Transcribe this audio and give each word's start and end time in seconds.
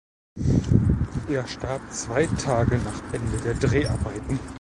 Er 1.29 1.45
starb 1.45 1.93
zwei 1.93 2.25
Tage 2.25 2.79
nach 2.79 3.13
Ende 3.13 3.37
der 3.43 3.53
Dreharbeiten. 3.53 4.39